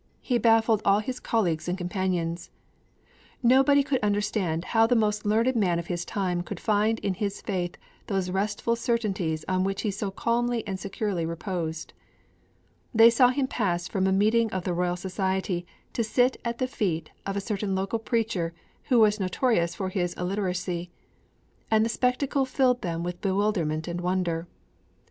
[0.21, 2.49] He baffled all his colleagues and companions.
[3.43, 7.39] Nobody could understand how the most learned man of his time could find in his
[7.39, 7.77] faith
[8.07, 11.93] those restful certainties on which he so calmly and securely reposed.
[12.95, 16.65] They saw him pass from a meeting of the Royal Society to sit at the
[16.65, 18.55] feet of a certain local preacher
[18.85, 20.89] who was notorious for his illiteracy;
[21.69, 24.47] and the spectacle filled them with bewilderment and wonder.